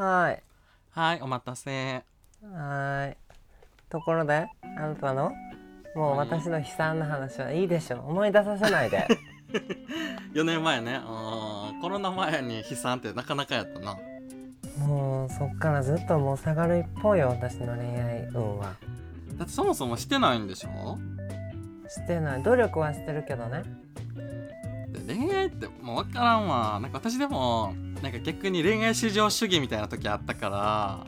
[0.00, 0.42] はい。
[0.92, 1.70] はいお待たせ。
[1.94, 3.16] はーい。
[3.90, 4.46] ところで
[4.78, 5.32] あなたの
[5.94, 9.06] もう私の悲惨な話はいいでしょ思い出させないで。
[10.32, 10.94] 4年前ね。
[10.94, 13.96] うんコロナ前に悲惨ってなかなかやったな。
[14.78, 18.74] もうそっからずっともう下がる一方よ私の恋愛運は。
[19.36, 20.98] だってそもそもしてないんでしょ？
[21.88, 22.42] してない。
[22.42, 23.64] 努力はしてるけどね。
[25.06, 26.78] で恋愛ってもう分からんわ。
[26.80, 31.06] なんか私でもなんか逆に恋愛至上主義みたいな時あったから。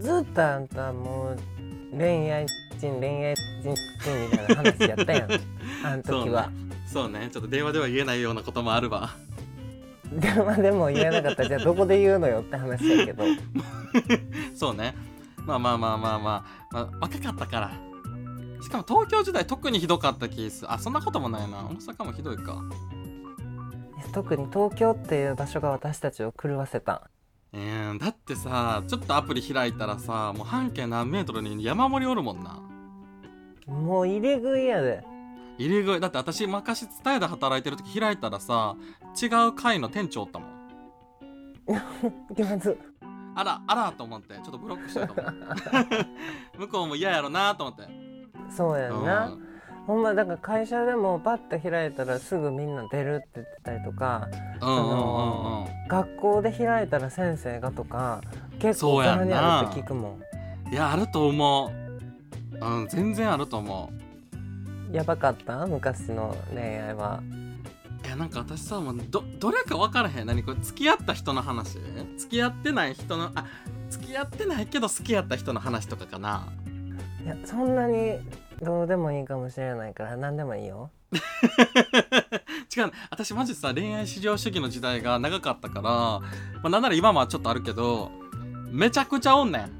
[0.00, 1.38] ずっとあんたもう
[1.96, 2.46] 恋愛
[2.78, 5.30] 人恋愛人人みたいな話やったやん。
[5.84, 6.50] あん時は、
[6.86, 7.28] そうね。
[7.32, 9.10] ちょっと電話では言えないようなこともあるわ。
[10.12, 11.42] 電話でも言えなかった。
[11.42, 13.24] らじゃあどこで言うのよって話やけど。
[14.56, 14.94] そうね。
[15.44, 17.72] まあまあまあまあまあ、まあ、若かったから。
[18.62, 20.70] しかも東京時代特にひどかったケース。
[20.70, 21.58] あそんなこともないな。
[21.58, 22.62] 大阪もひどいか
[24.12, 27.10] 特に東京っていう場所が私たちを狂わせた。
[27.52, 32.60] えー、だってさちょっとアプリ開いたらさもう半径何メートルに山盛りおるもんな。
[33.66, 35.02] もう入れ食いやで。
[35.58, 36.00] 入り食い。
[36.00, 38.76] だって私昔伝えで働いてる時開いたらさ
[39.20, 40.48] 違う階の店長おったもん。
[42.34, 42.78] 気まず。
[43.34, 46.06] あらあらと思ってちょっとブロックしようと思って。
[46.58, 47.88] 向こうも嫌やろなと思って。
[48.50, 49.47] そうやんな、うん
[49.88, 54.28] ほんまだから会社でもパッと開いたらすぐみんな出るって言ってたりとか
[54.60, 55.88] うんうんうんうん。
[55.88, 58.20] 学校で開いたら先生がとか
[58.58, 60.18] 結構そうやんなざらにあるって聞くも
[60.68, 60.72] ん。
[60.72, 62.66] いやあると思う。
[62.66, 63.90] うん全然あると思
[64.92, 64.94] う。
[64.94, 65.66] やばかった？
[65.66, 67.22] 昔の恋愛は。
[68.04, 70.26] いやなんか私さもうどどれか分からへん。
[70.26, 71.78] 何これ付き合った人の話？
[72.18, 73.46] 付き合ってない人のあ
[73.88, 76.46] 付き合ってないけど好きやった人の話とかかな。
[77.24, 78.18] いやそんなに
[78.62, 80.90] どうでもいいかもしれないから何でもいいよ。
[82.76, 82.92] 違う。
[83.10, 86.22] 私マジさ恋愛至上主義の時代が長かったから、ま
[86.64, 88.10] あ、なんなら今もちょっとあるけど
[88.70, 89.70] めちゃくちゃおんねん。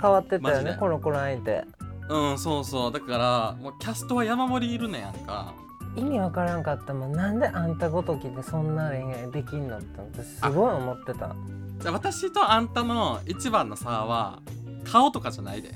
[0.00, 1.64] 変わってたよねコロコロ相手。
[2.08, 2.92] うんそうそう。
[2.92, 5.52] だからもうキャストは山盛りいるねやんか。
[5.96, 7.12] 意味わからんかったもん。
[7.12, 11.34] なんであんたごときでそんな恋愛できんのって私すごい思ってた。
[11.80, 14.40] じゃあ私とあんたの一番の差は
[14.84, 15.72] 顔とかじゃないで。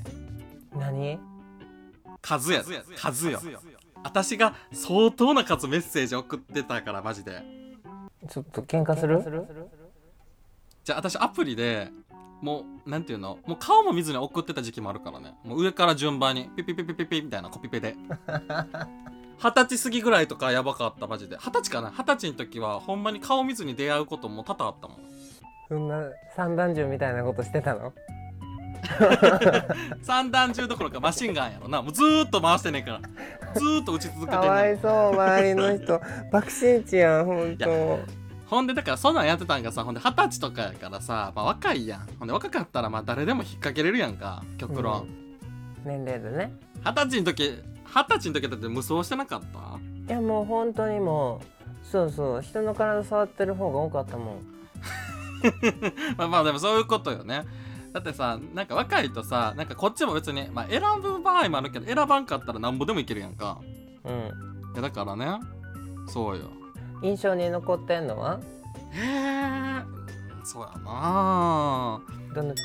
[0.73, 1.19] 何？
[2.21, 2.63] 数や
[2.95, 3.39] 数よ。
[4.03, 7.41] 私が相当な数メッセージ送ってたからマジで。
[8.29, 9.23] ちょっと喧嘩する？
[10.83, 11.91] じゃあ私アプリで
[12.41, 13.37] もうなんていうの？
[13.45, 15.35] もう顔も見ずに送ってた時期もあるからね。
[15.43, 17.95] もう上から順番にピピピピピピみたいなコピペで。
[19.43, 21.35] 二十歳過ぎぐらいとかやばかったマジで。
[21.37, 21.89] 二十歳かな？
[21.89, 24.97] 二十歳の時はほんまに顔見ずに出会うことも多々あったもん。
[25.67, 26.03] そんな
[26.35, 27.91] 三段銃みたいなことしてたの？
[30.01, 31.81] 三段銃どころかマシンガンやろな。
[31.81, 32.99] もうずーっと回してんねんから。
[33.53, 36.01] ずーっと撃ち続けてかわいそう周りの人。
[36.31, 37.99] 爆心地やんほんと
[38.47, 42.07] ほんでだからそんなんやってたんがさほんで二十歳とかやからさ、まあ、若いやん。
[42.19, 45.07] ほんで若かったらまあ誰でも引っ掛けれるやんか極論。
[45.85, 46.53] 年齢でね。
[46.83, 47.43] 二十歳の時
[47.85, 49.41] 二十歳の時だって無双してなかっ
[50.07, 50.13] た？
[50.13, 52.41] いやもう本当にもうそうそう。
[52.41, 54.39] 人の体触ってる方が多かったもん。
[56.17, 57.43] まあまあでもそういうことよね
[57.93, 63.59] だってさなんか若いとさなんかこっちも別に、まあ、選ぶ場合もあるけど選ばんかったらなんぼでもいけるやんか。
[64.05, 64.13] うん。
[64.13, 65.39] いやだからね
[66.07, 66.45] そうよ。
[67.03, 68.39] 印象に残ってんのは？
[68.91, 69.83] へえ
[70.45, 72.01] そうやな
[72.33, 72.61] どのち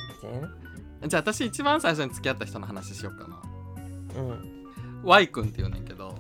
[1.08, 1.16] じ？
[1.16, 3.42] ゃあ私一番最初に付き合った人の話しようかな。
[4.16, 4.64] うん。
[5.04, 6.14] Y 君って言うねんけど。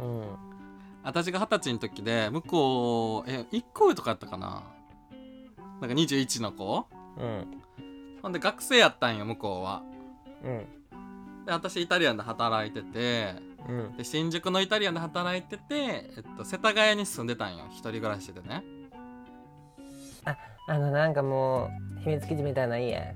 [0.00, 0.22] うん。
[1.02, 4.64] 私が二十歳の時で向こうえ1個上とかやったかな？
[5.80, 6.86] なんか21の子？
[7.18, 7.62] うん
[8.22, 9.82] ほんで学生やったんよ向こうは。
[10.44, 11.44] うん。
[11.44, 13.34] で私イタリアンで働いてて
[13.68, 13.96] うん。
[13.96, 18.64] で新宿のイタリアンで働いてて、えっと、世田谷に住んでたんよ一人暮らしでね。
[20.70, 23.14] あのなんかもう秘密基地みたいな家。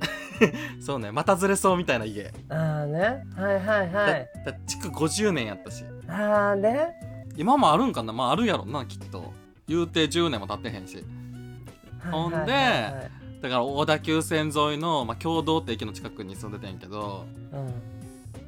[0.80, 3.22] そうねまたずれそうみたいな家、ああね。
[3.36, 4.30] はいはいはい。
[4.46, 5.84] だだ築50年やったし。
[6.08, 6.88] ああで？
[7.36, 8.14] 今もあるんかな？
[8.14, 9.34] まああるやろなきっと。
[9.68, 11.04] 言うて10年も経ってへんし。
[12.10, 12.94] ほんではいはいはい。
[12.94, 17.72] はいだから小田急線沿いの、まあ、共同って駅の近くに住んでてんけどうん。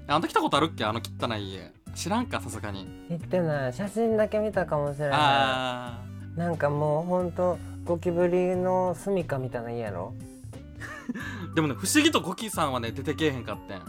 [0.06, 0.85] あんた来たことあるっけ？
[0.85, 1.73] あの汚い家。
[1.94, 2.41] 知らんか？
[2.41, 2.87] さすがに。
[3.09, 3.73] 行ってない。
[3.73, 5.12] 写真だけ見たかもしれな。
[5.94, 5.99] あ
[6.37, 10.12] いなんかもうほんとゴキブリの住処みたいな家やろ？
[11.50, 13.83] ー でもね不思議とゴキさんはね出てけえへんかってん。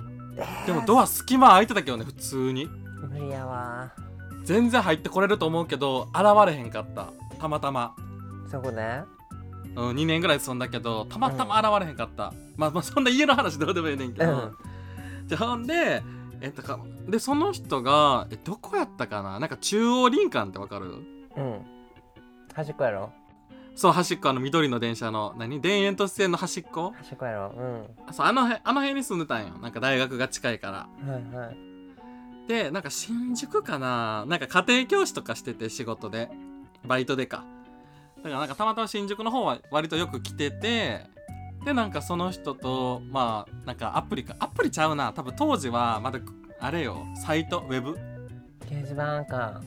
[0.66, 2.68] でもドア隙間開いてたけどね普通に。
[3.10, 3.92] 無理やわ。
[4.44, 7.08] 全然入ってこれると思うけど現れへんかった。
[7.40, 7.96] たまたま、
[8.50, 9.02] そこで？
[9.76, 14.58] うん、2年ぐらい住んだけどたまたま現れへんかった、まあまあそんな家の話どうでもいいねんけど、うん。
[15.28, 16.04] じゃあほんで
[16.42, 19.40] えっとかでその人がえどこやったかな？
[19.40, 20.96] なんか中央林間ってわかる？
[21.36, 21.62] うん。
[22.54, 23.12] 端っこやろ？
[23.76, 25.62] そう端っこあの緑の電車の何？
[25.62, 26.94] 田園都市線の端っこ？
[26.98, 27.54] 端っこやろ？
[27.58, 28.14] うん。
[28.14, 29.58] そうあの辺あの辺に住んでたんよ。
[29.62, 30.78] なんか大学が近いから。
[31.12, 31.58] はいはい。
[32.48, 34.26] でなんか新宿かな？
[34.28, 36.30] なんか家庭教師とかしてて仕事で。
[36.86, 37.46] バイトでか
[38.24, 41.02] だからなんかたまたま新宿の方は割とよく来てて
[41.66, 45.12] でなんかその人とまあなんかアプリかアプリちゃうな。
[45.14, 46.20] 多分当時はまだ
[46.60, 47.98] あれよサイトウェブ？
[48.62, 49.62] 掲示板か。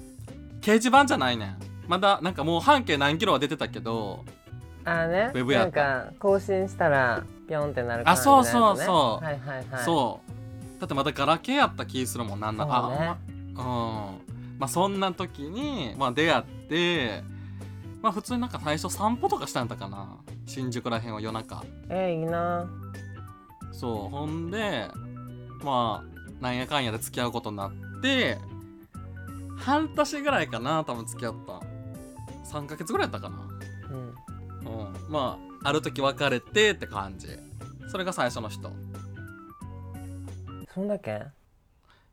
[0.60, 1.58] 掲示板じゃないねん。
[1.86, 4.24] まだなんかもう半径何キロは出てたけど
[4.84, 5.30] あーね。
[5.34, 5.82] ウェブやった。
[5.82, 9.24] なんか更新したらピョンってなる感じあそうそうそう。
[9.24, 9.84] はいはいはい。
[9.84, 10.80] そう。
[10.80, 12.70] だってまだガラケーやった気するもんなんなね。
[12.72, 13.18] あ
[13.54, 13.62] ま。
[13.62, 14.58] うん。
[14.58, 17.22] まあそんな時に、まあ、出会って
[18.02, 20.18] まあ普通になんか最初散歩とかしたんだかな。
[20.46, 21.64] 新宿らへんを夜中。
[21.88, 22.68] えー、いいな。
[23.72, 24.14] そう。
[24.14, 24.88] ほんで
[25.64, 27.72] まあなんやかんやで付き合うことになっ
[28.02, 28.38] て
[29.58, 31.60] 半年ぐらいかな多分付き合った。
[32.50, 33.36] 3ヶ月ぐらいやったかな。
[33.90, 34.08] うん。
[34.08, 35.10] うん。
[35.10, 37.28] まあある時別れてって感じ。
[37.90, 38.70] それが最初の人。
[40.72, 41.24] そんだけ？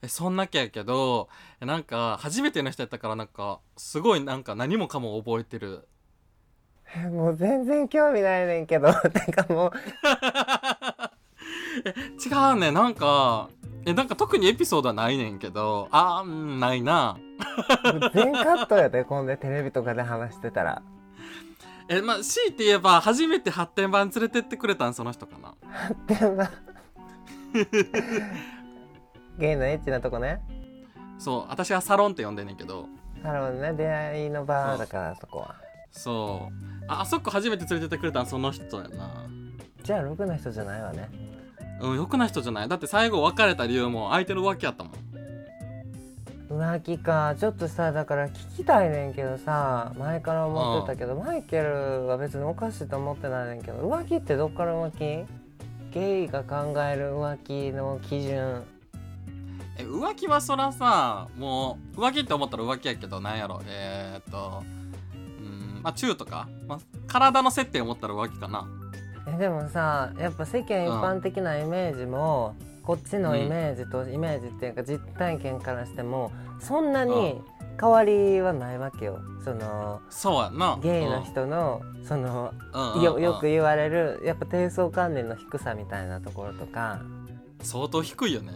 [0.04, 1.30] えそんなきゃやけど
[1.62, 5.88] えなんか初めての人やったからなんかすごいなんか何もかも覚えてる。
[6.96, 9.72] えもう全然興味ないねんけど てかもう。
[11.86, 13.50] え違うねなんか
[13.86, 17.18] えなんか特にエピソードはないねんけどあーうんないな。
[18.14, 20.82] 全カットやで今度テレビとかで話してたら。
[21.88, 25.54] えまあ強いて言えば初めて発展版連れてってくれたんその人かな。
[26.08, 26.52] でもな
[29.38, 30.42] ゲイのエッチなとこね。
[31.18, 32.88] そう私はサロンって呼んでんねんけど。
[33.24, 33.74] なるほどね。
[33.74, 35.56] 出会いの場だからそこは。
[35.92, 36.54] そう。
[36.88, 39.26] ああそこ初めて連れてってくれたんその人やな。
[39.84, 41.10] じゃあろくな人じゃないわね。
[41.82, 42.68] うんよくない人じゃない。
[42.68, 44.94] だって最後別れた理由も相手の浮気やったもん。
[46.50, 47.36] 浮気か。
[47.40, 55.26] ちょっとさだから聞きたいねんけどさ前から思ってたけどマイケルは別におかしいと思ってないねんけど浮気ってどっから浮気？
[55.94, 58.64] ゲイが考える浮気の基準
[59.78, 63.62] え浮気はそらさもう浮気って思ったら浮気やけどなんやろ。
[63.66, 64.64] えー、っと
[65.16, 68.68] うんまあチューとか、まあ、体の接点思ったら浮気かな。
[69.28, 77.42] えでもさやっぱ世間一般的なイメージも、こっちのイメージとイメージっていうか実体験からしてもそんなに
[77.80, 79.22] 変わりはないわけよ。
[79.44, 80.78] そのそうやんな。
[80.82, 82.94] ゲイの人のそのうん。
[82.94, 87.00] うんよよく言われるやっぱ低層観念の低さみたいなところとか。
[87.62, 88.52] 相当低いよね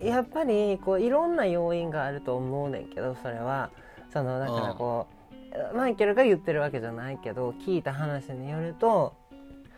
[0.00, 3.70] やっぱりこういろんな要因があると思うねんけどそれは。
[4.12, 5.06] そのだからこ
[5.72, 9.14] うマイケルが言ってるわけじゃないけど聞いた話によると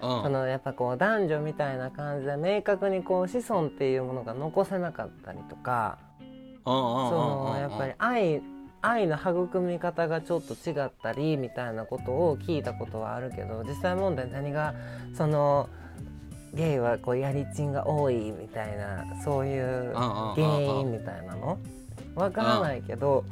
[0.01, 0.23] うん。
[0.23, 5.99] そのやっぱこう男女みたいな感じで明確にこう子孫っていうものが残せなかったりとか
[6.65, 8.43] そのやっぱり愛
[8.83, 14.75] 愛の育み方がちょっと違ったりみたいなことを聞いたことはあるけど実際問題何が
[15.15, 15.69] その
[16.55, 20.47] ゲイはこうやりちんが多いみたいなそういう原
[20.81, 21.59] 因みたいなの？
[22.15, 23.25] わからないけど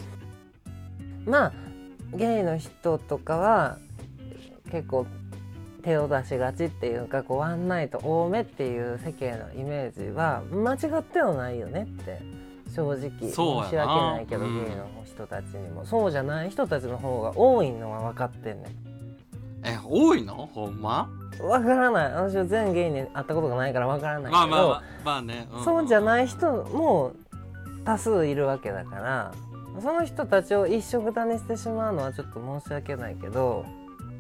[1.26, 1.52] まあ
[2.14, 3.78] ゲイの人とかは
[4.70, 5.06] 結構
[5.82, 12.20] 手を出しがちっていうかこうワンナイト多めっていう世間のイメージは間違ってはないよねって
[12.74, 15.84] 正直申し訳ないけど、うんゲイの人たちにも。
[15.84, 18.68] そうじゃない人たちの方が多いのは分かってんね
[19.64, 20.48] え多いの？
[20.52, 21.10] ほんま？
[21.42, 22.12] ん分からない。
[22.12, 27.12] 私は全ゲイに会ったことがないから分からないけど、まあまあまあまあね、んんそうじゃない人も
[27.84, 29.32] 多数いるわけだから
[29.80, 33.64] その人たちを一緒くたにしてしまうのはちょっと申し訳ないけど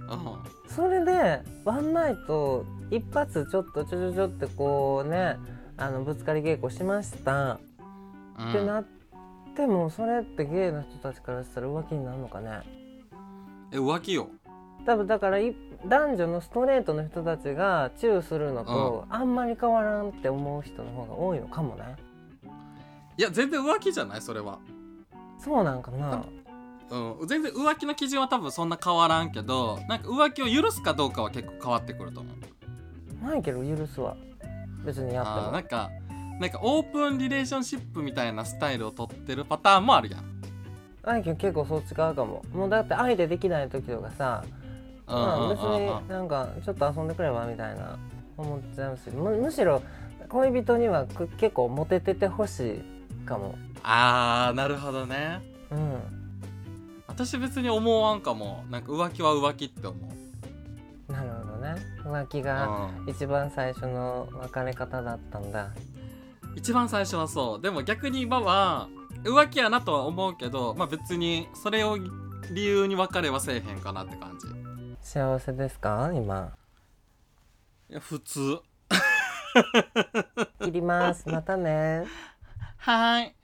[0.08, 0.74] うん。
[0.74, 5.36] それでワンナイト一発ちょっとちょちょちょってこうね
[5.76, 7.58] あのぶつかり稽古しました。
[8.38, 8.84] うんってなっ
[9.56, 12.60] てもそれってゲイの人たちからしたら浮気になるのかね。
[13.72, 14.28] え浮気よ。
[14.86, 15.54] 多分だからい
[15.86, 21.96] 男女のストレートの人たちがチューするのとあんまり変わらんって思う人の方が多いのかもね。
[23.16, 24.58] いや全然浮気じゃないそれは。
[25.38, 26.24] そうなんかな。
[26.90, 27.26] うん。
[27.26, 32.34] 全然浮気の基準は多分そんな変わらんけどなんか浮気を許すかどうかは結構変わってくると思う。
[33.24, 34.16] マイケル許すわ。
[34.84, 35.90] 別にやってあーもなんか
[36.40, 40.24] なんかオープンリレーションシップみたいなスタイルを取ってるパターンもあるやん。
[41.04, 42.44] マイケル結構そっち側かも。
[42.52, 44.44] もうだって相手できない時とかさ
[45.08, 47.98] まあ別になんかちょっと遊んでくればみたいな
[48.36, 49.82] 思っちゃうしむむしろ
[50.28, 52.82] 恋人にはく結構モテててほし
[53.22, 56.00] いかもあーなるほどねうん
[57.06, 59.96] 私別に思わんかもなんか浮気は浮気って思
[61.08, 61.74] うなるほどね
[62.04, 65.70] 浮気が一番最初の別れ方だったんだ
[66.54, 68.88] 一番最初はそうでも逆に今は
[69.24, 71.96] 浮気やなとは思うけどまあ別にそれを
[72.52, 74.46] 理由に別れはせえへんかなって感じ
[75.08, 76.10] 幸せですか？
[76.12, 76.52] 今。
[77.88, 78.58] いや普通。
[80.60, 81.26] 切ります。
[81.30, 82.04] またね。
[82.76, 83.34] はーい。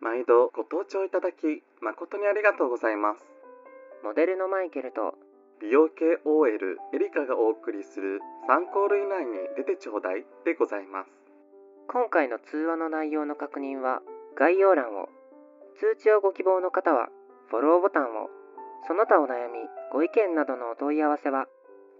[0.00, 3.22] 毎度ご登聴いただき誠にありがとうございます。
[4.02, 5.18] モデルのマイケルと
[5.60, 11.10] 美容系 OL エリカがお送りする3コール以内に出てちょうだいでございます。
[11.86, 14.00] 今回の通話の内容の確認は
[14.36, 15.10] 概要欄を。
[15.74, 17.08] 通知をご希望の方は
[17.52, 18.32] フォローボタンを
[18.88, 21.44] その他お悩みご意見などのお問い合わせは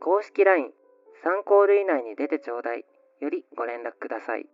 [0.00, 2.86] 公式 LINE3 コール以内に出てちょうだい。
[3.20, 4.48] よりご連絡ください。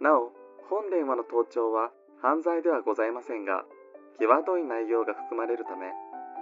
[0.00, 0.30] なお
[0.68, 3.64] 本電話の盗聴は犯罪ではございませんが
[4.20, 5.88] 際どい内容が含まれるため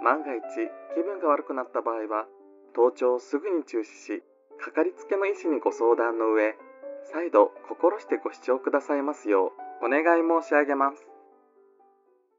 [0.03, 0.43] 万が一
[0.95, 2.27] 気分が悪くなった場合は
[2.75, 4.21] 盗聴をすぐに中止し
[4.59, 6.55] かかりつけの医師にご相談の上
[7.11, 11.12] 再度心してご視聴くださいますようお願い申し上げます。